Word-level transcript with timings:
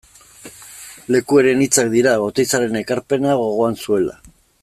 Lekueren 1.15 1.61
hitzak 1.65 1.91
dira, 1.91 2.15
Oteizaren 2.29 2.81
ekarpena 2.81 3.37
gogoan 3.43 3.79
zuela. 3.85 4.19